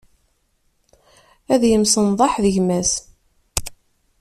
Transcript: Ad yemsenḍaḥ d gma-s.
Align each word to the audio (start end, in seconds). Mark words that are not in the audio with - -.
Ad 1.53 1.61
yemsenḍaḥ 1.69 2.33
d 2.43 2.45
gma-s. 2.55 2.91